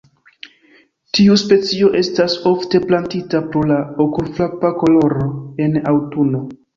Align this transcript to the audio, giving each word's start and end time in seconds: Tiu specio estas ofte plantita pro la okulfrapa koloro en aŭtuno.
Tiu 1.17 1.35
specio 1.41 1.89
estas 1.99 2.37
ofte 2.51 2.81
plantita 2.85 3.41
pro 3.51 3.61
la 3.73 3.77
okulfrapa 4.07 4.73
koloro 4.85 5.29
en 5.67 5.77
aŭtuno. 5.93 6.41